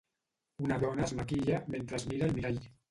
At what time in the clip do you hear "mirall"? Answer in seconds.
2.41-2.63